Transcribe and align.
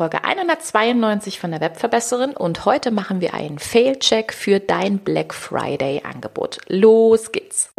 Folge 0.00 0.24
192 0.24 1.38
von 1.38 1.50
der 1.50 1.60
Webverbesserin 1.60 2.30
und 2.34 2.64
heute 2.64 2.90
machen 2.90 3.20
wir 3.20 3.34
einen 3.34 3.58
Fail-Check 3.58 4.32
für 4.32 4.58
dein 4.58 5.00
Black 5.00 5.34
Friday-Angebot. 5.34 6.56
Los 6.68 7.32
geht's! 7.32 7.70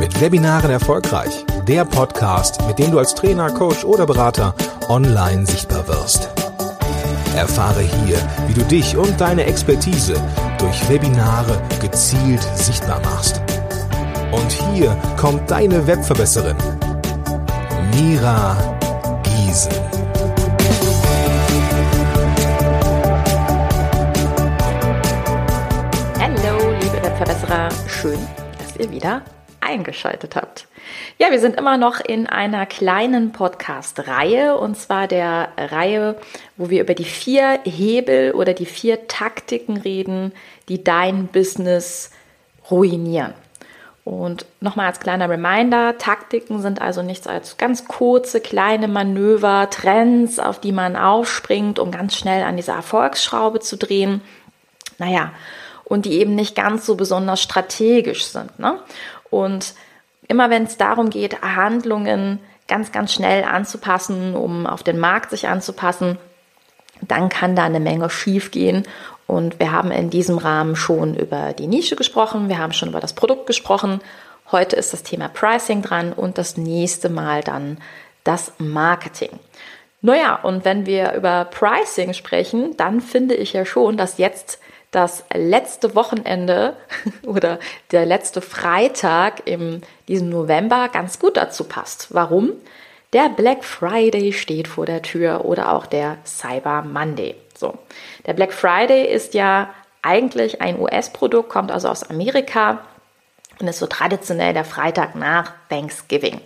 Mit 0.00 0.20
Webinaren 0.20 0.72
erfolgreich. 0.72 1.44
Der 1.68 1.84
Podcast, 1.84 2.66
mit 2.66 2.80
dem 2.80 2.90
du 2.90 2.98
als 2.98 3.14
Trainer, 3.14 3.52
Coach 3.52 3.84
oder 3.84 4.04
Berater 4.04 4.52
online 4.88 5.46
sichtbar 5.46 5.86
wirst. 5.86 6.28
Erfahre 7.36 7.82
hier, 7.82 8.18
wie 8.48 8.54
du 8.54 8.62
dich 8.62 8.96
und 8.96 9.20
deine 9.20 9.44
Expertise 9.44 10.14
durch 10.58 10.88
Webinare 10.88 11.62
gezielt 11.80 12.42
sichtbar 12.56 13.00
machst. 13.04 13.41
Und 14.32 14.50
hier 14.50 14.96
kommt 15.18 15.50
deine 15.50 15.86
Webverbesserin, 15.86 16.56
Mira 17.94 18.56
Giesen. 19.22 19.70
Hallo, 26.18 26.70
liebe 26.80 27.02
Webverbesserer, 27.02 27.68
schön, 27.86 28.18
dass 28.58 28.78
ihr 28.78 28.90
wieder 28.90 29.20
eingeschaltet 29.60 30.34
habt. 30.34 30.66
Ja, 31.18 31.30
wir 31.30 31.38
sind 31.38 31.56
immer 31.56 31.76
noch 31.76 32.00
in 32.00 32.26
einer 32.26 32.64
kleinen 32.64 33.32
Podcast-Reihe 33.32 34.56
und 34.56 34.78
zwar 34.78 35.08
der 35.08 35.50
Reihe, 35.58 36.16
wo 36.56 36.70
wir 36.70 36.80
über 36.80 36.94
die 36.94 37.04
vier 37.04 37.60
Hebel 37.64 38.32
oder 38.32 38.54
die 38.54 38.66
vier 38.66 39.06
Taktiken 39.08 39.76
reden, 39.76 40.32
die 40.70 40.82
dein 40.82 41.26
Business 41.26 42.10
ruinieren. 42.70 43.34
Und 44.04 44.46
nochmal 44.60 44.86
als 44.86 44.98
kleiner 44.98 45.28
Reminder, 45.28 45.96
Taktiken 45.96 46.60
sind 46.60 46.82
also 46.82 47.02
nichts 47.02 47.28
als 47.28 47.56
ganz 47.56 47.86
kurze, 47.86 48.40
kleine 48.40 48.88
Manöver, 48.88 49.68
Trends, 49.70 50.40
auf 50.40 50.60
die 50.60 50.72
man 50.72 50.96
aufspringt, 50.96 51.78
um 51.78 51.92
ganz 51.92 52.16
schnell 52.16 52.42
an 52.42 52.56
dieser 52.56 52.74
Erfolgsschraube 52.74 53.60
zu 53.60 53.76
drehen. 53.76 54.20
Naja, 54.98 55.30
und 55.84 56.04
die 56.04 56.14
eben 56.14 56.34
nicht 56.34 56.56
ganz 56.56 56.84
so 56.84 56.96
besonders 56.96 57.40
strategisch 57.40 58.24
sind. 58.24 58.58
Ne? 58.58 58.78
Und 59.30 59.74
immer 60.26 60.50
wenn 60.50 60.64
es 60.64 60.76
darum 60.76 61.10
geht, 61.10 61.40
Handlungen 61.42 62.40
ganz, 62.66 62.90
ganz 62.90 63.12
schnell 63.12 63.44
anzupassen, 63.44 64.34
um 64.34 64.66
auf 64.66 64.82
den 64.82 64.98
Markt 64.98 65.30
sich 65.30 65.46
anzupassen, 65.46 66.18
dann 67.02 67.28
kann 67.28 67.56
da 67.56 67.64
eine 67.64 67.80
Menge 67.80 68.10
schiefgehen 68.10 68.84
und 69.26 69.58
wir 69.60 69.72
haben 69.72 69.90
in 69.90 70.10
diesem 70.10 70.38
Rahmen 70.38 70.76
schon 70.76 71.14
über 71.14 71.52
die 71.52 71.66
Nische 71.66 71.96
gesprochen, 71.96 72.48
wir 72.48 72.58
haben 72.58 72.72
schon 72.72 72.90
über 72.90 73.00
das 73.00 73.12
Produkt 73.12 73.46
gesprochen. 73.46 74.00
Heute 74.50 74.76
ist 74.76 74.92
das 74.92 75.02
Thema 75.02 75.28
Pricing 75.28 75.82
dran 75.82 76.12
und 76.12 76.38
das 76.38 76.56
nächste 76.56 77.08
Mal 77.08 77.42
dann 77.42 77.78
das 78.24 78.52
Marketing. 78.58 79.38
Naja, 80.00 80.34
und 80.42 80.64
wenn 80.64 80.84
wir 80.84 81.12
über 81.12 81.44
Pricing 81.44 82.12
sprechen, 82.12 82.76
dann 82.76 83.00
finde 83.00 83.34
ich 83.34 83.52
ja 83.52 83.64
schon, 83.64 83.96
dass 83.96 84.18
jetzt 84.18 84.58
das 84.90 85.24
letzte 85.32 85.94
Wochenende 85.94 86.76
oder 87.26 87.58
der 87.90 88.04
letzte 88.04 88.40
Freitag 88.40 89.46
im 89.46 89.80
diesem 90.08 90.28
November 90.28 90.88
ganz 90.88 91.18
gut 91.18 91.36
dazu 91.36 91.64
passt. 91.64 92.08
Warum? 92.10 92.52
Der 93.12 93.28
Black 93.28 93.62
Friday 93.62 94.32
steht 94.32 94.68
vor 94.68 94.86
der 94.86 95.02
Tür 95.02 95.44
oder 95.44 95.72
auch 95.72 95.84
der 95.84 96.16
Cyber 96.24 96.82
Monday. 96.82 97.34
So. 97.54 97.74
Der 98.26 98.32
Black 98.32 98.54
Friday 98.54 99.06
ist 99.06 99.34
ja 99.34 99.68
eigentlich 100.00 100.62
ein 100.62 100.80
US-Produkt, 100.80 101.50
kommt 101.50 101.70
also 101.70 101.88
aus 101.88 102.08
Amerika 102.08 102.80
und 103.60 103.68
ist 103.68 103.78
so 103.78 103.86
traditionell 103.86 104.54
der 104.54 104.64
Freitag 104.64 105.14
nach 105.14 105.52
Thanksgiving. 105.68 106.40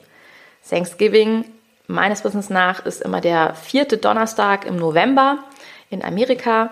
Thanksgiving, 0.69 1.45
meines 1.87 2.25
Wissens 2.25 2.51
nach, 2.51 2.85
ist 2.85 3.01
immer 3.01 3.21
der 3.21 3.55
vierte 3.55 3.97
Donnerstag 3.97 4.67
im 4.67 4.77
November 4.77 5.39
in 5.89 6.05
Amerika. 6.05 6.71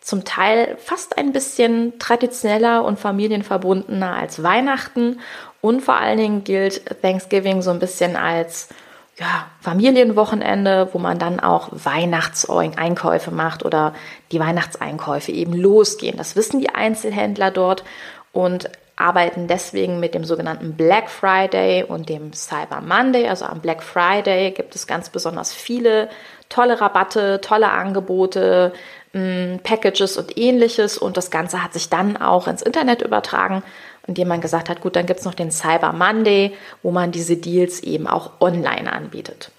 Zum 0.00 0.24
Teil 0.24 0.76
fast 0.78 1.16
ein 1.16 1.32
bisschen 1.32 1.98
traditioneller 2.00 2.84
und 2.84 2.98
familienverbundener 2.98 4.16
als 4.16 4.42
Weihnachten. 4.42 5.20
Und 5.60 5.80
vor 5.80 5.94
allen 5.94 6.18
Dingen 6.18 6.44
gilt 6.44 7.00
Thanksgiving 7.02 7.62
so 7.62 7.70
ein 7.70 7.78
bisschen 7.78 8.16
als 8.16 8.68
ja, 9.18 9.46
Familienwochenende, 9.60 10.88
wo 10.92 10.98
man 10.98 11.18
dann 11.18 11.40
auch 11.40 11.70
Weihnachtseinkäufe 11.72 13.32
macht 13.32 13.64
oder 13.64 13.94
die 14.30 14.38
Weihnachtseinkäufe 14.38 15.32
eben 15.32 15.54
losgehen. 15.54 16.16
Das 16.16 16.36
wissen 16.36 16.60
die 16.60 16.70
Einzelhändler 16.70 17.50
dort 17.50 17.84
und 18.32 18.70
arbeiten 18.94 19.48
deswegen 19.48 20.00
mit 20.00 20.14
dem 20.14 20.24
sogenannten 20.24 20.74
Black 20.74 21.10
Friday 21.10 21.84
und 21.84 22.08
dem 22.08 22.32
Cyber 22.32 22.80
Monday. 22.80 23.28
Also 23.28 23.44
am 23.44 23.60
Black 23.60 23.82
Friday 23.82 24.52
gibt 24.52 24.74
es 24.74 24.86
ganz 24.86 25.10
besonders 25.10 25.52
viele 25.52 26.08
tolle 26.48 26.80
Rabatte, 26.80 27.40
tolle 27.40 27.70
Angebote, 27.70 28.72
mm, 29.12 29.56
Packages 29.62 30.16
und 30.16 30.36
ähnliches. 30.38 30.96
Und 30.96 31.16
das 31.16 31.30
Ganze 31.30 31.62
hat 31.62 31.72
sich 31.72 31.90
dann 31.90 32.16
auch 32.16 32.46
ins 32.46 32.62
Internet 32.62 33.02
übertragen 33.02 33.62
indem 34.08 34.26
man 34.26 34.40
gesagt 34.40 34.68
hat, 34.68 34.80
gut, 34.80 34.96
dann 34.96 35.06
gibt 35.06 35.20
es 35.20 35.26
noch 35.26 35.34
den 35.34 35.52
Cyber 35.52 35.92
Monday, 35.92 36.56
wo 36.82 36.90
man 36.90 37.12
diese 37.12 37.36
Deals 37.36 37.80
eben 37.80 38.08
auch 38.08 38.40
online 38.40 38.92
anbietet. 38.92 39.52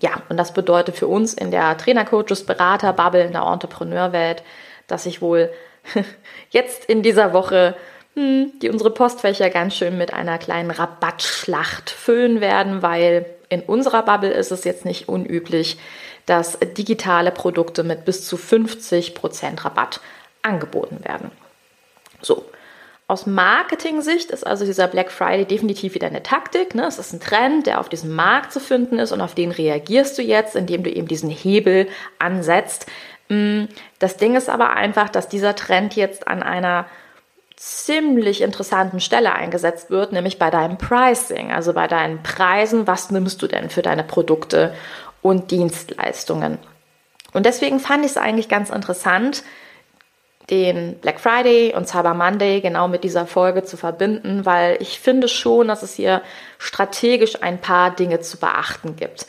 Ja, 0.00 0.22
und 0.28 0.36
das 0.36 0.54
bedeutet 0.54 0.96
für 0.96 1.06
uns 1.06 1.34
in 1.34 1.50
der 1.50 1.76
Trainer, 1.76 2.04
Coaches, 2.04 2.46
Berater, 2.46 2.92
Bubble, 2.92 3.24
in 3.24 3.32
der 3.32 3.42
Entrepreneurwelt, 3.42 4.42
dass 4.86 5.06
ich 5.06 5.20
wohl 5.20 5.50
jetzt 6.50 6.86
in 6.86 7.02
dieser 7.02 7.32
Woche 7.32 7.76
hm, 8.14 8.52
die 8.62 8.70
unsere 8.70 8.90
Postfächer 8.90 9.50
ganz 9.50 9.76
schön 9.76 9.98
mit 9.98 10.12
einer 10.12 10.38
kleinen 10.38 10.70
Rabattschlacht 10.70 11.90
füllen 11.90 12.40
werden, 12.40 12.82
weil 12.82 13.26
in 13.48 13.60
unserer 13.62 14.02
Bubble 14.02 14.30
ist 14.30 14.50
es 14.50 14.64
jetzt 14.64 14.84
nicht 14.84 15.08
unüblich, 15.08 15.78
dass 16.26 16.58
digitale 16.60 17.30
Produkte 17.30 17.84
mit 17.84 18.04
bis 18.04 18.26
zu 18.26 18.36
50% 18.36 19.64
Rabatt 19.64 20.00
angeboten 20.42 21.04
werden. 21.04 21.30
So, 22.20 22.44
aus 23.08 23.26
Marketing-Sicht 23.26 24.30
ist 24.30 24.46
also 24.46 24.66
dieser 24.66 24.86
Black 24.86 25.10
Friday 25.10 25.46
definitiv 25.46 25.94
wieder 25.94 26.06
eine 26.06 26.22
Taktik. 26.22 26.74
Ne? 26.74 26.86
Es 26.86 26.98
ist 26.98 27.14
ein 27.14 27.20
Trend, 27.20 27.66
der 27.66 27.80
auf 27.80 27.88
diesem 27.88 28.14
Markt 28.14 28.52
zu 28.52 28.60
finden 28.60 28.98
ist 28.98 29.12
und 29.12 29.22
auf 29.22 29.34
den 29.34 29.50
reagierst 29.50 30.18
du 30.18 30.22
jetzt, 30.22 30.54
indem 30.54 30.82
du 30.82 30.90
eben 30.90 31.08
diesen 31.08 31.30
Hebel 31.30 31.88
ansetzt. 32.18 32.86
Mm, 33.30 33.64
das 33.98 34.18
Ding 34.18 34.36
ist 34.36 34.50
aber 34.50 34.74
einfach, 34.74 35.08
dass 35.08 35.26
dieser 35.26 35.56
Trend 35.56 35.96
jetzt 35.96 36.28
an 36.28 36.42
einer 36.42 36.84
ziemlich 37.56 38.42
interessanten 38.42 39.00
Stelle 39.00 39.32
eingesetzt 39.32 39.88
wird, 39.88 40.12
nämlich 40.12 40.38
bei 40.38 40.50
deinem 40.50 40.76
Pricing, 40.76 41.50
also 41.50 41.72
bei 41.72 41.88
deinen 41.88 42.22
Preisen. 42.22 42.86
Was 42.86 43.10
nimmst 43.10 43.40
du 43.40 43.46
denn 43.46 43.70
für 43.70 43.82
deine 43.82 44.04
Produkte 44.04 44.74
und 45.22 45.50
Dienstleistungen? 45.50 46.58
Und 47.32 47.46
deswegen 47.46 47.80
fand 47.80 48.04
ich 48.04 48.12
es 48.12 48.16
eigentlich 48.18 48.50
ganz 48.50 48.68
interessant, 48.68 49.44
den 50.50 50.98
Black 51.00 51.20
Friday 51.20 51.74
und 51.74 51.86
Cyber 51.88 52.14
Monday 52.14 52.60
genau 52.60 52.88
mit 52.88 53.04
dieser 53.04 53.26
Folge 53.26 53.64
zu 53.64 53.76
verbinden, 53.76 54.46
weil 54.46 54.76
ich 54.80 54.98
finde 54.98 55.28
schon, 55.28 55.68
dass 55.68 55.82
es 55.82 55.94
hier 55.94 56.22
strategisch 56.58 57.42
ein 57.42 57.60
paar 57.60 57.90
Dinge 57.90 58.20
zu 58.20 58.38
beachten 58.38 58.96
gibt. 58.96 59.26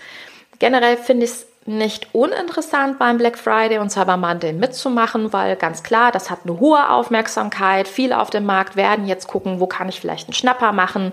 Generell 0.59 0.97
finde 0.97 1.25
ich 1.25 1.31
es 1.31 1.47
nicht 1.65 2.07
uninteressant 2.13 2.97
beim 2.99 3.17
Black 3.17 3.37
Friday 3.37 3.77
und 3.77 3.91
Cyber 3.91 4.17
Monday 4.17 4.53
mitzumachen, 4.53 5.33
weil 5.33 5.55
ganz 5.55 5.83
klar, 5.83 6.11
das 6.11 6.29
hat 6.29 6.39
eine 6.43 6.59
hohe 6.59 6.89
Aufmerksamkeit. 6.89 7.87
Viele 7.87 8.19
auf 8.19 8.29
dem 8.29 8.45
Markt 8.45 8.75
werden 8.75 9.07
jetzt 9.07 9.27
gucken, 9.27 9.59
wo 9.59 9.67
kann 9.67 9.89
ich 9.89 9.99
vielleicht 9.99 10.27
einen 10.27 10.33
Schnapper 10.33 10.71
machen. 10.71 11.11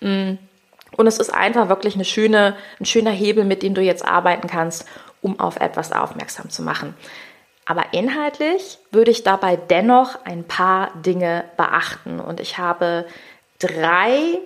Mm. 0.00 0.32
Und 0.96 1.06
es 1.08 1.18
ist 1.18 1.34
einfach 1.34 1.68
wirklich 1.68 1.94
eine 1.94 2.04
schöne, 2.04 2.54
ein 2.78 2.84
schöner 2.84 3.10
Hebel, 3.10 3.44
mit 3.44 3.62
dem 3.62 3.74
du 3.74 3.80
jetzt 3.80 4.04
arbeiten 4.04 4.46
kannst, 4.46 4.86
um 5.22 5.40
auf 5.40 5.56
etwas 5.56 5.90
aufmerksam 5.90 6.50
zu 6.50 6.62
machen. 6.62 6.94
Aber 7.66 7.86
inhaltlich 7.92 8.78
würde 8.90 9.10
ich 9.10 9.22
dabei 9.22 9.56
dennoch 9.56 10.18
ein 10.24 10.44
paar 10.44 10.90
Dinge 10.96 11.44
beachten. 11.56 12.20
Und 12.20 12.40
ich 12.40 12.58
habe 12.58 13.06
drei, 13.58 14.38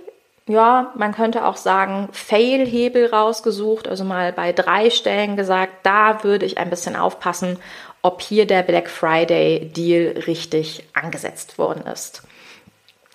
ja, 0.47 0.93
man 0.97 1.13
könnte 1.13 1.45
auch 1.45 1.57
sagen, 1.57 2.09
Fail-Hebel 2.13 3.07
rausgesucht. 3.07 3.89
Also 3.89 4.05
mal 4.05 4.33
bei 4.33 4.53
drei 4.53 4.91
Stellen 4.91 5.37
gesagt, 5.37 5.73
da 5.83 6.23
würde 6.23 6.47
ich 6.47 6.59
ein 6.59 6.71
bisschen 6.71 6.95
aufpassen, 6.95 7.59
ob 8.03 8.23
hier 8.23 8.47
der 8.47 8.63
Black 8.63 8.89
Friday 8.89 9.69
Deal 9.75 10.23
richtig 10.27 10.85
angesetzt 10.95 11.59
worden 11.59 11.87
ist. 11.87 12.23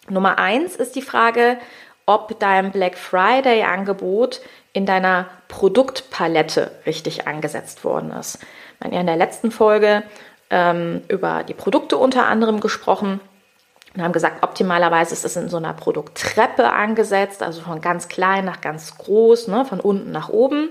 Nummer 0.09 0.37
eins 0.37 0.75
ist 0.75 0.95
die 0.97 1.01
Frage, 1.01 1.57
ob 2.05 2.37
dein 2.39 2.71
Black 2.71 2.97
Friday 2.97 3.63
Angebot 3.63 4.41
in 4.73 4.85
deiner 4.85 5.27
Produktpalette 5.47 6.71
richtig 6.85 7.25
angesetzt 7.27 7.85
worden 7.85 8.11
ist. 8.11 8.39
In 8.83 9.05
der 9.05 9.15
letzten 9.15 9.51
Folge 9.51 10.03
ähm, 10.49 11.01
über 11.07 11.43
die 11.43 11.53
Produkte 11.53 11.97
unter 11.97 12.27
anderem 12.27 12.59
gesprochen 12.59 13.19
und 13.95 14.01
haben 14.01 14.13
gesagt, 14.13 14.43
optimalerweise 14.43 15.13
ist 15.13 15.25
es 15.25 15.35
in 15.35 15.49
so 15.49 15.57
einer 15.57 15.73
Produkttreppe 15.73 16.71
angesetzt, 16.71 17.43
also 17.43 17.61
von 17.61 17.81
ganz 17.81 18.07
klein 18.07 18.45
nach 18.45 18.61
ganz 18.61 18.97
groß, 18.97 19.47
ne, 19.47 19.65
von 19.65 19.79
unten 19.79 20.11
nach 20.11 20.29
oben. 20.29 20.69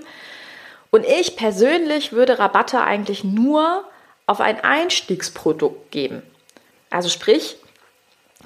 Und 0.91 1.05
ich 1.05 1.35
persönlich 1.35 2.11
würde 2.11 2.37
Rabatte 2.37 2.81
eigentlich 2.81 3.23
nur 3.23 3.83
auf 4.25 4.41
ein 4.41 4.63
Einstiegsprodukt 4.63 5.91
geben. 5.91 6.21
Also 6.89 7.09
sprich, 7.09 7.57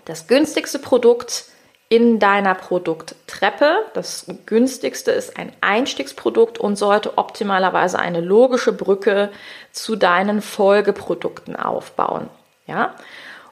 das 0.05 0.27
günstigste 0.27 0.79
Produkt 0.79 1.45
in 1.89 2.19
deiner 2.19 2.53
Produkttreppe. 2.55 3.77
Das 3.93 4.25
günstigste 4.45 5.11
ist 5.11 5.37
ein 5.37 5.53
Einstiegsprodukt 5.61 6.57
und 6.57 6.75
sollte 6.75 7.17
optimalerweise 7.17 7.99
eine 7.99 8.21
logische 8.21 8.73
Brücke 8.73 9.31
zu 9.71 9.95
deinen 9.95 10.41
Folgeprodukten 10.41 11.55
aufbauen. 11.55 12.29
Ja? 12.65 12.95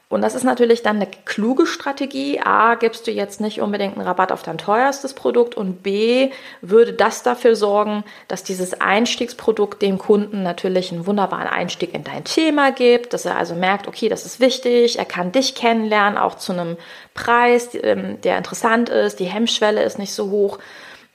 Und 0.08 0.22
das 0.22 0.36
ist 0.36 0.44
natürlich 0.44 0.82
dann 0.82 0.96
eine 0.96 1.08
kluge 1.24 1.66
Strategie. 1.66 2.38
A, 2.40 2.76
gibst 2.76 3.08
du 3.08 3.10
jetzt 3.10 3.40
nicht 3.40 3.60
unbedingt 3.60 3.96
einen 3.96 4.06
Rabatt 4.06 4.30
auf 4.30 4.44
dein 4.44 4.56
teuerstes 4.56 5.14
Produkt 5.14 5.56
und 5.56 5.82
B, 5.82 6.30
würde 6.60 6.92
das 6.92 7.24
dafür 7.24 7.56
sorgen, 7.56 8.04
dass 8.28 8.44
dieses 8.44 8.80
Einstiegsprodukt 8.80 9.82
dem 9.82 9.98
Kunden 9.98 10.44
natürlich 10.44 10.92
einen 10.92 11.06
wunderbaren 11.06 11.48
Einstieg 11.48 11.92
in 11.92 12.04
dein 12.04 12.22
Thema 12.22 12.70
gibt, 12.70 13.14
dass 13.14 13.24
er 13.24 13.36
also 13.36 13.56
merkt, 13.56 13.88
okay, 13.88 14.08
das 14.08 14.24
ist 14.24 14.38
wichtig, 14.38 14.96
er 14.96 15.06
kann 15.06 15.32
dich 15.32 15.56
kennenlernen, 15.56 16.18
auch 16.18 16.36
zu 16.36 16.52
einem 16.52 16.76
Preis, 17.14 17.70
ähm, 17.74 18.20
der 18.20 18.38
interessant 18.38 18.88
ist, 18.88 19.18
die 19.18 19.24
Hemmschwelle 19.24 19.82
ist 19.82 19.98
nicht 19.98 20.14
so 20.14 20.30
hoch. 20.30 20.60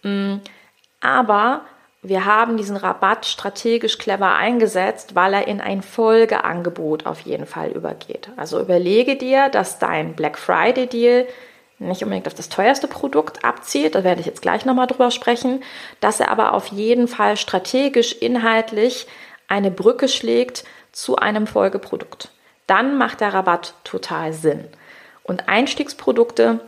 Mm, 0.04 0.38
aber 1.00 1.62
wir 2.04 2.26
haben 2.26 2.58
diesen 2.58 2.78
Rabatt 2.78 3.28
strategisch 3.28 4.00
clever 4.00 4.36
eingesetzt, 4.36 5.14
weil 5.14 5.34
er 5.36 5.48
in 5.48 5.62
ein 5.62 5.84
Folgeangebot 5.84 7.06
auf 7.06 7.20
jeden 7.22 7.46
Fall 7.46 7.70
übergeht. 7.70 8.30
Also 8.38 8.60
überlege 8.60 9.16
dir, 9.16 9.50
dass 9.50 9.78
dein 9.78 10.14
Black 10.14 10.40
Friday 10.40 10.88
Deal 10.88 11.28
nicht 11.78 12.04
unbedingt 12.04 12.28
auf 12.28 12.34
das 12.34 12.50
teuerste 12.50 12.88
Produkt 12.88 13.44
abzielt, 13.44 13.96
da 13.96 14.04
werde 14.04 14.22
ich 14.22 14.28
jetzt 14.28 14.42
gleich 14.42 14.66
nochmal 14.66 14.88
drüber 14.88 15.12
sprechen, 15.12 15.64
dass 16.00 16.20
er 16.20 16.30
aber 16.30 16.54
auf 16.54 16.68
jeden 16.68 17.08
Fall 17.08 17.38
strategisch 17.38 18.14
inhaltlich 18.14 19.08
eine 19.48 19.72
Brücke 19.72 20.08
schlägt 20.08 20.64
zu 20.92 21.18
einem 21.18 21.48
Folgeprodukt. 21.48 22.30
Dann 22.68 22.98
macht 22.98 23.22
der 23.22 23.34
Rabatt 23.34 23.74
total 23.84 24.34
Sinn. 24.34 24.66
Und 25.24 25.50
Einstiegsprodukte 25.50 26.60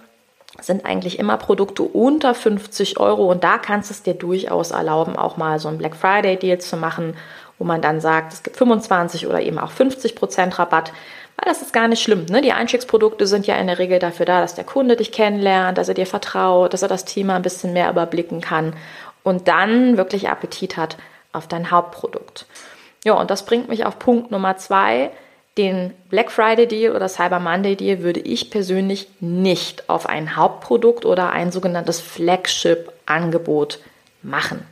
sind 0.62 0.86
eigentlich 0.86 1.20
immer 1.20 1.38
Produkte 1.38 1.84
unter 1.84 2.36
50 2.36 3.00
Euro 3.00 3.30
und 3.32 3.44
da 3.44 3.58
kannst 3.58 3.90
du 3.90 3.94
es 3.94 4.04
dir 4.04 4.14
durchaus 4.14 4.72
erlauben, 4.72 5.16
auch 5.16 5.38
mal 5.38 5.60
so 5.60 5.68
einen 5.68 5.78
Black 5.78 5.96
Friday 5.96 6.38
Deal 6.38 6.60
zu 6.60 6.78
machen, 6.78 7.16
wo 7.58 7.66
man 7.66 7.82
dann 7.82 8.02
sagt, 8.02 8.34
es 8.34 8.44
gibt 8.44 8.58
25 8.58 9.28
oder 9.28 9.42
eben 9.42 9.58
auch 9.58 9.72
50 9.72 10.16
Prozent 10.16 10.60
Rabatt, 10.60 10.92
weil 11.38 11.52
das 11.52 11.62
ist 11.62 11.74
gar 11.74 11.88
nicht 11.88 12.04
schlimm. 12.04 12.26
Ne? 12.26 12.42
Die 12.42 12.54
Einstiegsprodukte 12.54 13.26
sind 13.26 13.48
ja 13.48 13.56
in 13.56 13.68
der 13.68 13.80
Regel 13.80 14.00
dafür 14.00 14.26
da, 14.26 14.42
dass 14.42 14.56
der 14.56 14.64
Kunde 14.64 14.96
dich 14.96 15.12
kennenlernt, 15.12 15.78
dass 15.78 15.90
er 15.90 15.96
dir 15.96 16.06
vertraut, 16.06 16.74
dass 16.74 16.84
er 16.84 16.88
das 16.88 17.06
Thema 17.06 17.36
ein 17.36 17.42
bisschen 17.42 17.74
mehr 17.74 17.90
überblicken 17.90 18.40
kann 18.40 18.76
und 19.24 19.48
dann 19.48 19.98
wirklich 19.98 20.30
Appetit 20.30 20.78
hat 20.78 20.98
auf 21.32 21.48
dein 21.48 21.72
Hauptprodukt. 21.72 22.46
Ja, 23.04 23.14
und 23.14 23.32
das 23.32 23.46
bringt 23.46 23.70
mich 23.70 23.86
auf 23.86 23.98
Punkt 24.00 24.32
Nummer 24.32 24.56
zwei 24.58 25.12
den 25.58 25.94
Black 26.10 26.32
Friday 26.32 26.68
Deal 26.68 26.96
oder 26.96 27.08
Cyber 27.08 27.40
Monday 27.40 27.76
Deal 27.76 28.02
würde 28.02 28.20
ich 28.20 28.50
persönlich 28.50 29.08
nicht 29.20 29.90
auf 29.90 30.08
ein 30.08 30.36
Hauptprodukt 30.36 31.06
oder 31.06 31.32
ein 31.32 31.52
sogenanntes 31.52 32.00
Flagship 32.00 32.92
Angebot 33.06 33.80
machen. 34.22 34.66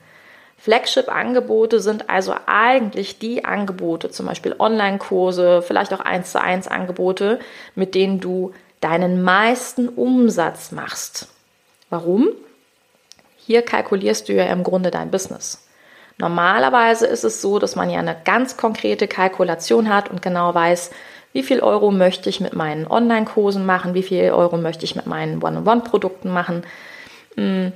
Flagship-Angebote 0.57 1.80
sind 1.80 2.10
also 2.10 2.36
eigentlich 2.45 3.18
die 3.18 3.45
Angebote, 3.45 4.12
zum 4.12 4.28
Beispiel 4.28 4.56
Online-Kurse, 4.57 5.63
vielleicht 5.63 5.92
auch 5.92 6.01
1 6.01 6.31
zu 6.31 6.39
1 6.39 6.68
Angebote, 6.68 7.39
mit 7.74 7.95
denen 7.95 8.19
du 8.19 8.54
deinen 8.80 9.24
meisten 9.24 9.89
Umsatz 9.89 10.72
machst. 10.72 11.30
Warum? 11.89 12.30
Hier 13.38 13.63
kalkulierst 13.63 14.30
du 14.30 14.33
ja 14.33 14.45
im 14.45 14.63
Grunde 14.63 14.92
dein 14.92 15.10
Business. 15.10 15.66
Normalerweise 16.18 17.08
ist 17.08 17.24
es 17.24 17.42
so, 17.42 17.60
dass 17.60 17.75
man 17.75 17.90
ja 17.90 18.00
eine 18.00 18.16
ganz 18.24 18.58
konkrete 18.58 19.08
Kalkulation 19.08 19.90
hat 19.90 20.10
und 20.10 20.22
genau 20.22 20.54
weiß, 20.54 20.92
wie 21.34 21.44
viel 21.44 21.62
Euro 21.62 21.92
möchte 21.92 22.30
ich 22.30 22.42
mit 22.42 22.54
meinen 22.54 22.88
Online-Kursen 22.88 23.66
machen, 23.66 23.94
wie 23.94 24.04
viel 24.04 24.31
Euro 24.31 24.58
möchte 24.58 24.86
ich 24.86 24.96
mit 24.96 25.08
meinen 25.08 25.42
One-on-One-Produkten 25.42 26.30
machen. 26.30 26.63
Mm. 27.36 27.68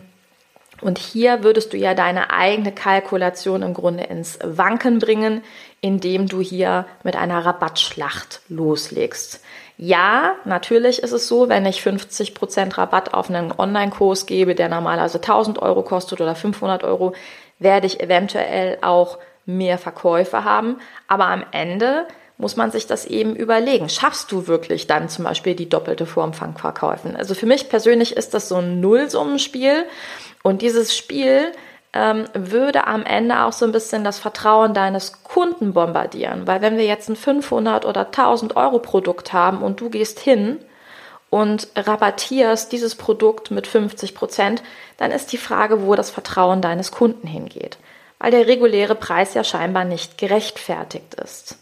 Und 0.81 0.99
hier 0.99 1.43
würdest 1.43 1.71
du 1.71 1.77
ja 1.77 1.93
deine 1.93 2.31
eigene 2.31 2.73
Kalkulation 2.73 3.61
im 3.61 3.73
Grunde 3.73 4.03
ins 4.03 4.37
Wanken 4.43 4.99
bringen, 4.99 5.41
indem 5.79 6.27
du 6.27 6.41
hier 6.41 6.85
mit 7.03 7.15
einer 7.15 7.45
Rabattschlacht 7.45 8.41
loslegst. 8.49 9.41
Ja, 9.77 10.35
natürlich 10.43 11.01
ist 11.01 11.11
es 11.11 11.27
so, 11.27 11.47
wenn 11.47 11.65
ich 11.65 11.81
50% 11.81 12.77
Rabatt 12.77 13.13
auf 13.13 13.29
einen 13.29 13.53
Online-Kurs 13.57 14.25
gebe, 14.25 14.53
der 14.53 14.67
normalerweise 14.69 15.17
1000 15.17 15.61
Euro 15.61 15.81
kostet 15.81 16.21
oder 16.21 16.35
500 16.35 16.83
Euro, 16.83 17.13
werde 17.59 17.87
ich 17.87 18.01
eventuell 18.01 18.77
auch 18.81 19.17
mehr 19.45 19.77
Verkäufe 19.77 20.43
haben. 20.43 20.77
Aber 21.07 21.27
am 21.27 21.45
Ende 21.51 22.07
muss 22.37 22.57
man 22.57 22.71
sich 22.71 22.87
das 22.87 23.05
eben 23.05 23.35
überlegen. 23.35 23.87
Schaffst 23.89 24.31
du 24.31 24.47
wirklich 24.47 24.87
dann 24.87 25.07
zum 25.07 25.23
Beispiel 25.23 25.55
die 25.55 25.69
doppelte 25.69 26.05
Form 26.05 26.33
von 26.33 26.55
Verkäufen? 26.55 27.15
Also 27.15 27.33
für 27.33 27.45
mich 27.45 27.69
persönlich 27.69 28.15
ist 28.17 28.33
das 28.33 28.49
so 28.49 28.57
ein 28.57 28.81
Nullsummenspiel. 28.81 29.85
Und 30.43 30.61
dieses 30.61 30.95
Spiel 30.95 31.53
ähm, 31.93 32.25
würde 32.33 32.87
am 32.87 33.05
Ende 33.05 33.43
auch 33.43 33.53
so 33.53 33.65
ein 33.65 33.71
bisschen 33.71 34.03
das 34.03 34.19
Vertrauen 34.19 34.73
deines 34.73 35.23
Kunden 35.23 35.73
bombardieren. 35.73 36.45
Weil 36.45 36.61
wenn 36.61 36.77
wir 36.77 36.85
jetzt 36.85 37.09
ein 37.09 37.15
500 37.15 37.85
oder 37.85 38.07
1000 38.07 38.57
Euro 38.57 38.79
Produkt 38.79 39.31
haben 39.31 39.63
und 39.63 39.79
du 39.79 39.89
gehst 39.89 40.19
hin 40.19 40.59
und 41.29 41.67
rabattierst 41.75 42.71
dieses 42.71 42.95
Produkt 42.95 43.51
mit 43.51 43.67
50 43.67 44.15
Prozent, 44.15 44.63
dann 44.97 45.11
ist 45.11 45.31
die 45.31 45.37
Frage, 45.37 45.85
wo 45.85 45.95
das 45.95 46.09
Vertrauen 46.09 46.61
deines 46.61 46.91
Kunden 46.91 47.27
hingeht, 47.27 47.77
weil 48.19 48.31
der 48.31 48.47
reguläre 48.47 48.95
Preis 48.95 49.33
ja 49.33 49.43
scheinbar 49.43 49.83
nicht 49.83 50.17
gerechtfertigt 50.17 51.15
ist. 51.15 51.57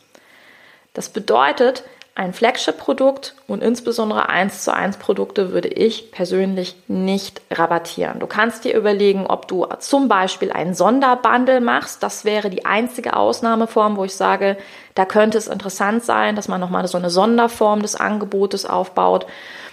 Das 0.94 1.10
bedeutet, 1.10 1.84
ein 2.16 2.34
Flagship-Produkt 2.34 3.34
und 3.48 3.64
insbesondere 3.64 4.30
1 4.30 4.64
zu 4.64 4.74
1 4.74 4.98
Produkte 4.98 5.52
würde 5.52 5.68
ich 5.68 6.12
persönlich 6.12 6.76
nicht 6.88 7.42
rabattieren. 7.50 8.20
Du 8.20 8.28
kannst 8.28 8.66
dir 8.66 8.76
überlegen, 8.76 9.26
ob 9.26 9.48
du 9.48 9.66
zum 9.80 10.10
Beispiel 10.10 10.52
einen 10.52 10.76
Sonderbundle 10.76 11.60
machst. 11.60 12.04
Das 12.04 12.24
wäre 12.24 12.52
die 12.52 12.66
einzige 12.66 13.16
Ausnahmeform, 13.16 13.98
wo 13.98 14.04
ich 14.04 14.16
sage, 14.16 14.58
da 14.94 15.06
könnte 15.06 15.40
es 15.40 15.48
interessant 15.48 16.04
sein, 16.04 16.36
dass 16.36 16.48
man 16.48 16.62
nochmal 16.62 16.88
so 16.88 17.00
eine 17.00 17.10
Sonderform 17.10 17.82
des 17.82 17.96
Angebotes 17.96 18.68
aufbaut, 18.68 19.26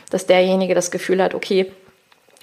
dass 0.08 0.26
derjenige 0.26 0.74
das 0.74 0.90
Gefühl 0.90 1.22
hat, 1.22 1.34
okay, 1.34 1.70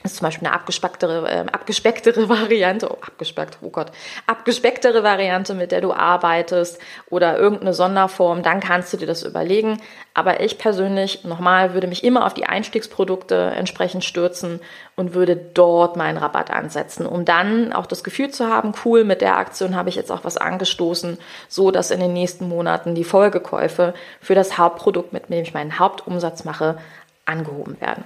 das 0.07 0.13
ist 0.13 0.19
zum 0.19 0.27
Beispiel 0.27 0.48
eine 0.48 0.56
abgespecktere, 0.56 1.30
äh, 1.30 1.39
abgespecktere 1.51 2.30
Variante, 2.30 2.89
oh, 2.89 2.98
abgespeckt, 3.01 3.57
oh 3.62 3.69
Gott, 3.69 3.92
abgespecktere 4.25 5.04
Variante, 5.04 5.54
mit 5.54 5.74
der 5.74 5.81
du 5.81 5.92
arbeitest 5.92 6.80
oder 7.09 7.38
irgendeine 7.38 7.74
Sonderform, 7.74 8.42
dann 8.42 8.62
kannst 8.62 8.94
du 8.94 8.98
dir 8.98 9.06
das 9.06 9.24
überlegen. 9.24 9.81
Aber 10.13 10.39
ich 10.39 10.57
persönlich, 10.57 11.25
nochmal, 11.25 11.74
würde 11.74 11.88
mich 11.88 12.06
immer 12.06 12.25
auf 12.25 12.33
die 12.33 12.45
Einstiegsprodukte 12.45 13.51
entsprechend 13.56 14.06
stürzen 14.06 14.62
und 14.95 15.13
würde 15.13 15.36
dort 15.36 15.98
meinen 15.98 16.18
Rabatt 16.18 16.51
ansetzen, 16.51 17.06
um 17.06 17.25
dann 17.25 17.74
auch 17.74 17.86
das 17.86 18.03
Gefühl 18.03 18.29
zu 18.31 18.48
haben, 18.48 18.74
cool, 18.86 19.03
mit 19.03 19.20
der 19.20 19.38
Aktion 19.38 19.75
habe 19.75 19.89
ich 19.89 19.96
jetzt 19.96 20.12
auch 20.12 20.24
was 20.24 20.38
angestoßen, 20.38 21.17
so 21.50 21.70
dass 21.70 21.91
in 21.91 22.00
den 22.00 22.13
nächsten 22.13 22.48
Monaten 22.48 22.96
die 22.96 23.03
Folgekäufe 23.03 23.93
für 24.22 24.36
das 24.36 24.58
Hauptprodukt, 24.58 25.12
mit 25.12 25.29
dem 25.29 25.43
ich 25.43 25.53
meinen 25.53 25.79
Hauptumsatz 25.79 26.46
mache, 26.46 26.77
angehoben 27.25 27.81
werden. 27.81 28.05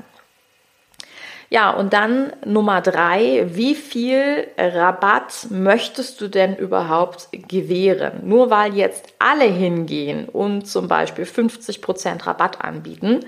Ja, 1.53 1.71
und 1.71 1.91
dann 1.91 2.31
Nummer 2.45 2.79
drei, 2.79 3.45
wie 3.49 3.75
viel 3.75 4.47
Rabatt 4.57 5.47
möchtest 5.49 6.21
du 6.21 6.29
denn 6.29 6.55
überhaupt 6.55 7.27
gewähren? 7.33 8.21
Nur 8.23 8.49
weil 8.49 8.73
jetzt 8.73 9.13
alle 9.19 9.43
hingehen 9.43 10.29
und 10.29 10.65
zum 10.65 10.87
Beispiel 10.87 11.25
50% 11.25 12.25
Rabatt 12.25 12.63
anbieten, 12.63 13.25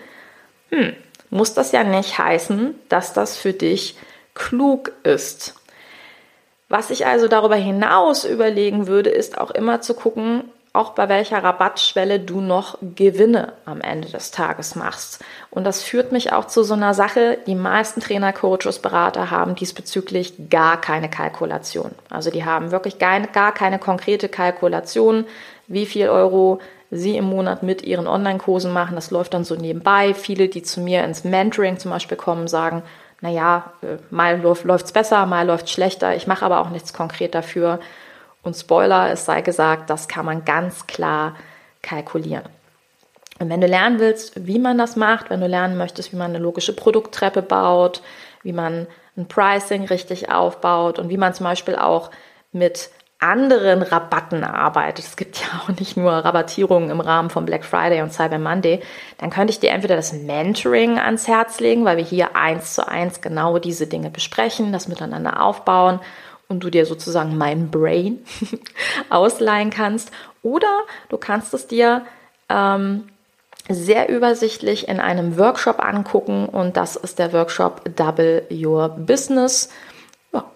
hm, 0.70 0.94
muss 1.32 1.54
das 1.54 1.74
ja 1.74 1.84
nicht 1.84 2.18
heißen, 2.18 2.76
dass 2.88 3.12
das 3.12 3.36
für 3.36 3.52
dich 3.52 3.98
klug 4.36 4.94
ist. 5.04 5.56
Was 6.70 6.92
ich 6.92 7.06
also 7.06 7.28
darüber 7.28 7.58
hinaus 7.58 8.24
überlegen 8.24 8.88
würde, 8.88 9.10
ist 9.10 9.38
auch 9.38 9.52
immer 9.52 9.82
zu 9.82 9.96
gucken, 9.96 10.46
auch 10.74 10.94
bei 10.94 11.08
welcher 11.08 11.44
Rabattschwelle 11.44 12.20
du 12.20 12.42
noch 12.42 12.80
Gewinne 12.82 13.54
am 13.64 13.80
Ende 13.80 14.10
des 14.10 14.32
Tages 14.32 14.76
machst. 14.76 15.24
Und 15.52 15.66
das 15.66 15.84
führt 15.84 16.12
mich 16.12 16.34
auch 16.34 16.46
zu 16.46 16.64
so 16.64 16.74
einer 16.74 16.96
Sache, 16.96 17.38
die 17.46 17.54
meisten 17.54 18.02
Trainer, 18.02 18.34
Coaches, 18.34 18.80
Berater 18.80 19.30
haben 19.30 19.54
diesbezüglich 19.54 20.50
gar 20.50 20.82
keine 20.82 21.12
Kalkulation. 21.12 21.92
Also 22.10 22.32
die 22.32 22.44
haben 22.44 22.72
wirklich 22.72 22.98
gar, 22.98 23.22
keine 23.52 23.78
konkrete 23.78 24.30
Kalkulation, 24.30 25.26
wie 25.68 25.86
viel 25.86 26.10
Euro 26.10 26.60
sie 26.90 27.18
im 27.18 27.26
Monat 27.26 27.62
mit 27.62 27.84
ihren 27.84 28.08
Online-Kursen 28.08 28.74
machen. 28.74 28.96
Das 28.96 29.12
läuft 29.12 29.36
dann 29.36 29.44
so 29.44 29.56
nebenbei. 29.56 30.16
Viele, 30.16 30.48
die 30.48 30.64
zu 30.64 30.82
mir 30.82 31.04
ins 31.04 31.24
Mentoring 31.24 31.78
zum 31.78 31.92
Beispiel 31.92 32.18
kommen, 32.18 32.48
sagen, 32.48 32.82
naja, 33.22 33.74
äh, 33.84 33.98
mal 34.10 34.42
läuft 34.42 34.86
es 34.86 34.92
besser, 34.92 35.26
mal 35.28 35.46
läuft 35.46 35.66
es 35.66 35.72
schlechter. 35.72 36.16
Ich 36.16 36.26
mache 36.26 36.46
aber 36.46 36.60
auch 36.60 36.70
nichts 36.72 36.94
konkret 36.94 37.36
dafür. 37.36 37.80
Und 38.44 38.56
Spoiler, 38.56 39.10
es 39.12 39.26
sei 39.26 39.42
gesagt, 39.42 39.90
das 39.90 40.08
kann 40.08 40.26
man 40.26 40.46
ganz 40.46 40.86
klar 40.86 41.36
kalkulieren. 41.82 42.44
Und 43.40 43.50
wenn 43.50 43.62
du 43.62 43.68
lernen 43.68 44.00
willst, 44.00 44.46
wie 44.46 44.60
man 44.60 44.78
das 44.78 44.96
macht, 44.96 45.30
wenn 45.30 45.42
du 45.42 45.48
lernen 45.48 45.78
möchtest, 45.78 46.12
wie 46.12 46.18
man 46.18 46.32
eine 46.32 46.40
logische 46.40 46.76
Produkttreppe 46.76 47.42
baut, 47.42 48.02
wie 48.44 48.54
man 48.54 48.88
ein 49.18 49.28
Pricing 49.28 49.86
richtig 49.86 50.30
aufbaut 50.30 51.00
und 51.00 51.10
wie 51.10 51.18
man 51.18 51.34
zum 51.34 51.46
Beispiel 51.46 51.76
auch 51.76 52.12
mit 52.52 52.90
anderen 53.20 53.82
Rabatten 53.82 54.44
arbeitet, 54.44 55.06
es 55.06 55.16
gibt 55.16 55.40
ja 55.40 55.62
auch 55.62 55.70
nicht 55.80 55.96
nur 55.96 56.12
Rabattierungen 56.12 56.90
im 56.90 57.00
Rahmen 57.00 57.30
von 57.30 57.46
Black 57.46 57.64
Friday 57.64 58.02
und 58.02 58.12
Cyber 58.12 58.38
Monday, 58.38 58.82
dann 59.18 59.30
könnte 59.30 59.52
ich 59.52 59.62
dir 59.62 59.72
entweder 59.72 59.96
das 59.96 60.12
Mentoring 60.12 61.00
ans 61.00 61.28
Herz 61.28 61.62
legen, 61.62 61.86
weil 61.86 61.98
wir 61.98 62.04
hier 62.04 62.36
eins 62.36 62.74
zu 62.74 62.86
eins 62.86 63.22
genau 63.22 63.60
diese 63.60 63.88
Dinge 63.88 64.10
besprechen, 64.10 64.74
das 64.74 64.90
miteinander 64.90 65.42
aufbauen 65.42 66.02
und 66.54 66.64
du 66.64 66.70
dir 66.70 66.86
sozusagen 66.86 67.38
mein 67.38 67.70
Brain 67.70 68.20
ausleihen 69.10 69.72
kannst. 69.72 70.12
Oder 70.44 70.84
du 71.10 71.18
kannst 71.18 71.54
es 71.54 71.68
dir 71.68 72.04
ähm, 72.50 73.10
sehr 73.70 74.10
übersichtlich 74.10 74.88
in 74.88 75.00
einem 75.00 75.38
Workshop 75.38 75.84
angucken 75.84 76.48
und 76.48 76.78
das 76.78 76.96
ist 76.96 77.20
der 77.20 77.34
Workshop 77.34 77.96
Double 77.96 78.44
Your 78.52 78.90
Business. 78.90 79.70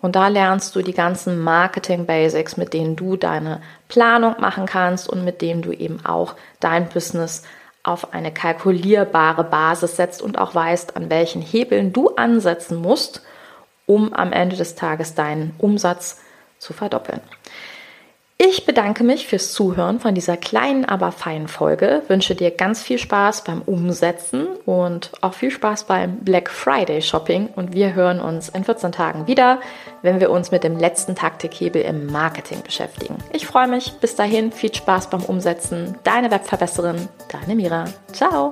Und 0.01 0.16
da 0.16 0.27
lernst 0.27 0.75
du 0.75 0.82
die 0.82 0.94
ganzen 0.94 1.39
Marketing 1.39 2.06
Basics, 2.06 2.58
mit 2.58 2.74
denen 2.74 2.96
du 2.96 3.16
deine 3.16 3.62
Planung 3.89 4.36
machen 4.39 4.66
kannst 4.66 5.08
und 5.08 5.24
mit 5.24 5.42
denen 5.42 5.62
du 5.62 5.72
eben 5.72 6.04
auch 6.04 6.36
dein 6.60 6.89
Business 6.89 7.44
auf 7.84 8.13
eine 8.13 8.34
kalkulierbare 8.34 9.44
Basis 9.44 9.96
setzt 9.96 10.22
und 10.22 10.38
auch 10.38 10.54
weißt, 10.54 10.96
an 10.96 11.10
welchen 11.10 11.42
Hebeln 11.42 11.94
du 11.94 12.10
ansetzen 12.16 12.77
musst, 12.77 13.22
um 13.88 14.13
am 14.13 14.32
Ende 14.32 14.56
des 14.56 14.75
Tages 14.75 15.15
deinen 15.15 15.56
Umsatz 15.58 16.22
zu 16.60 16.74
verdoppeln. 16.74 17.22
Ich 18.39 18.67
bedanke 18.67 19.03
mich 19.03 19.25
fürs 19.25 19.51
Zuhören 19.51 20.00
von 20.00 20.13
dieser 20.13 20.38
kleinen, 20.38 20.86
aber 20.86 21.12
feinen 21.12 21.48
Folge. 21.48 22.03
Wünsche 22.08 22.36
dir 22.36 22.51
ganz 22.51 22.84
viel 22.84 23.00
Spaß 23.00 23.44
beim 23.44 23.63
Umsetzen 23.63 24.46
und 24.67 25.12
auch 25.22 25.34
viel 25.34 25.50
Spaß 25.50 25.86
beim 25.86 26.17
Black 26.17 26.51
Friday 26.51 27.01
Shopping. 27.01 27.50
Und 27.56 27.74
wir 27.74 27.96
hören 27.96 28.22
uns 28.22 28.50
in 28.50 28.63
14 28.63 28.91
Tagen 28.91 29.25
wieder, 29.25 29.60
wenn 30.03 30.20
wir 30.20 30.29
uns 30.29 30.51
mit 30.51 30.63
dem 30.63 30.77
letzten 30.77 31.15
Taktikhebel 31.15 31.82
im 31.82 32.06
Marketing 32.06 32.62
beschäftigen. 32.62 33.17
Ich 33.34 33.48
freue 33.48 33.67
mich. 33.67 33.94
Bis 34.01 34.15
dahin 34.15 34.51
viel 34.51 34.74
Spaß 34.74 35.10
beim 35.10 35.24
Umsetzen. 35.24 35.98
Deine 36.03 36.29
Webverbesserin, 36.29 37.10
deine 37.32 37.56
Mira. 37.56 37.86
Ciao. 38.13 38.51